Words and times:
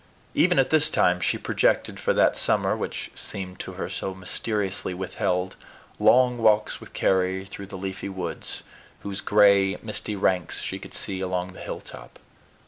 Even 0.33 0.57
at 0.57 0.71
this 0.71 0.89
time 0.89 1.19
she 1.19 1.37
projected 1.37 1.99
for 1.99 2.11
that 2.11 2.35
summer, 2.35 2.75
which 2.75 3.11
seemed 3.13 3.59
to 3.59 3.73
her 3.73 3.87
so 3.87 4.15
mysteriously 4.15 4.95
withheld, 4.95 5.55
long 5.99 6.39
walks 6.39 6.81
with 6.81 6.91
Carry 6.91 7.45
through 7.45 7.67
the 7.67 7.77
leafy 7.77 8.09
woods, 8.09 8.63
whose 9.01 9.21
gray, 9.21 9.77
misty 9.83 10.15
ranks 10.15 10.59
she 10.63 10.79
could 10.79 10.95
see 10.95 11.21
along 11.21 11.53
the 11.53 11.59
hilltop. 11.61 12.17